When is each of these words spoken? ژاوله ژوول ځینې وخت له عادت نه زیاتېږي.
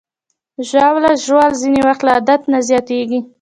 ژاوله 0.69 1.11
ژوول 1.23 1.53
ځینې 1.61 1.81
وخت 1.87 2.01
له 2.05 2.11
عادت 2.15 2.41
نه 2.51 2.59
زیاتېږي. 2.69 3.19